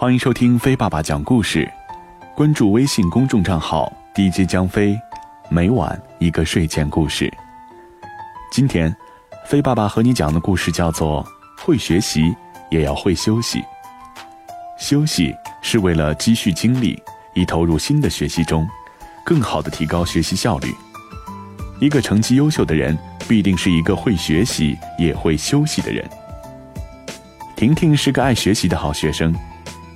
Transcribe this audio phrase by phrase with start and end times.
[0.00, 1.70] 欢迎收听飞爸爸讲故事，
[2.34, 4.98] 关注微信公众账号 DJ 江飞，
[5.50, 7.30] 每晚一个睡前故事。
[8.50, 8.96] 今天，
[9.44, 11.22] 飞爸爸和你讲的故事叫做
[11.62, 12.34] 《会学习
[12.70, 13.58] 也要会休息》。
[14.78, 16.98] 休息是为了积蓄精力，
[17.34, 18.66] 以投入新的学习中，
[19.22, 20.74] 更好的提高学习效率。
[21.78, 22.98] 一个成绩优秀的人，
[23.28, 26.02] 必定是一个会学习也会休息的人。
[27.54, 29.30] 婷婷是个爱学习的好学生。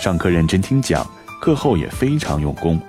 [0.00, 1.06] 上课认真听讲，
[1.42, 2.80] 课后也非常用功。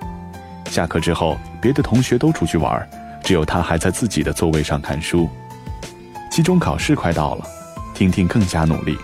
[0.70, 2.88] 下课之后，别的同学都出去玩，
[3.22, 5.28] 只有他还在自己的座位上看书。
[6.30, 7.46] 期中考试快到了，
[7.92, 8.96] 婷婷更加努力，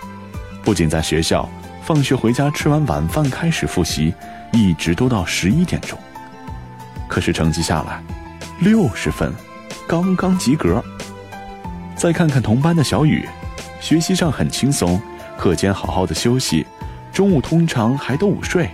[0.64, 1.46] 不仅在学校，
[1.82, 4.14] 放学回家吃完晚饭开始复习，
[4.52, 5.98] 一直都到十一点钟。
[7.08, 8.02] 可是成绩下来，
[8.60, 9.30] 六十分，
[9.86, 10.82] 刚刚及格。
[11.94, 13.28] 再看看同班的小雨，
[13.82, 14.98] 学习上很轻松，
[15.36, 16.64] 课间好好的休息。
[17.12, 18.70] 中午通常还都午睡，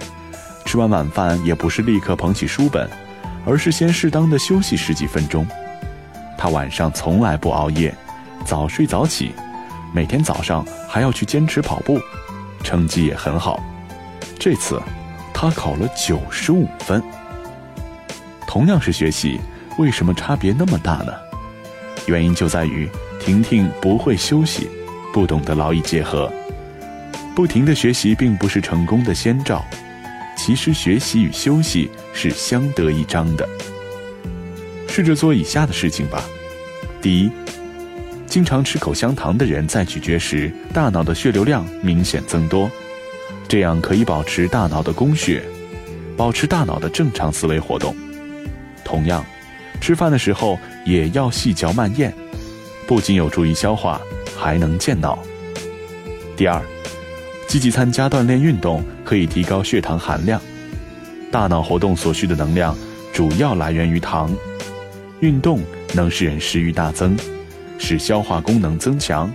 [0.66, 2.88] 吃完晚饭也不是立刻捧起书本，
[3.46, 5.46] 而是先适当的休息十几分钟。
[6.36, 7.94] 他晚上从来不熬夜，
[8.44, 9.32] 早睡早起，
[9.94, 11.98] 每天早上还要去坚持跑步，
[12.62, 13.62] 成绩也很好。
[14.38, 14.78] 这次，
[15.32, 17.02] 他考了九十五分。
[18.46, 19.40] 同样是学习，
[19.78, 21.12] 为什么差别那么大呢？
[22.06, 22.86] 原因就在于
[23.18, 24.68] 婷婷不会休息，
[25.14, 26.30] 不懂得劳逸结合。
[27.34, 29.64] 不停的学习并不是成功的先兆，
[30.36, 33.48] 其实学习与休息是相得益彰的。
[34.88, 36.22] 试着做以下的事情吧：
[37.02, 37.30] 第一，
[38.26, 42.70] 经常吃口香糖的人在咀嚼时，大脑的血流量明显增多，
[43.48, 45.42] 这样可以保持大脑的供血，
[46.16, 47.96] 保持大脑的正常思维活动。
[48.84, 49.26] 同样，
[49.80, 52.14] 吃饭的时候也要细嚼慢咽，
[52.86, 54.00] 不仅有助于消化，
[54.38, 55.18] 还能健脑。
[56.36, 56.62] 第二。
[57.54, 60.40] 积极参加锻炼运动，可以提高血糖含量。
[61.30, 62.76] 大脑活动所需的能量
[63.12, 64.28] 主要来源于糖，
[65.20, 65.60] 运动
[65.92, 67.16] 能使人食欲大增，
[67.78, 69.32] 使消化功能增强，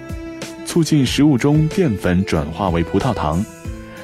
[0.65, 3.41] 促进食物中淀粉转化为葡萄糖，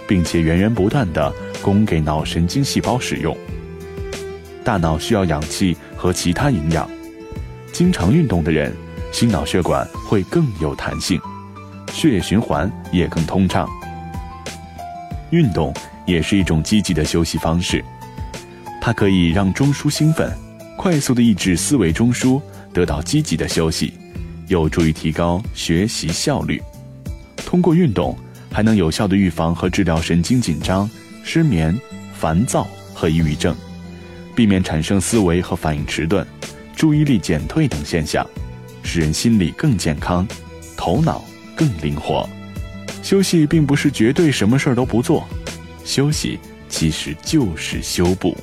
[0.07, 1.29] 并且源源不断的
[1.61, 3.35] 供给脑神经细胞使用。
[4.63, 6.90] 大脑需要氧气和其他营养，
[7.73, 8.73] 经常运动的人，
[9.11, 11.19] 心脑血管会更有弹性，
[11.91, 13.69] 血液循环也更通畅。
[15.35, 15.73] 运动
[16.06, 17.84] 也是一种积极的休息方式，
[18.79, 20.31] 它可以让中枢兴奋，
[20.78, 22.41] 快速的抑制思维中枢，
[22.73, 23.94] 得到积极的休息，
[24.47, 26.62] 有助于提高学习效率。
[27.46, 28.18] 通过运动，
[28.50, 30.90] 还能有效的预防和治疗神经紧张、
[31.22, 31.78] 失眠、
[32.13, 33.53] 烦躁和抑郁症，
[34.34, 36.25] 避免产生思维和反应迟钝、
[36.78, 38.25] 注意力减退等现象，
[38.84, 40.25] 使人心理更健康，
[40.78, 41.22] 头脑
[41.57, 42.25] 更灵活。
[43.05, 45.29] 休息并不是绝对什么事儿都不做，
[45.83, 48.35] 休息其实就是修补。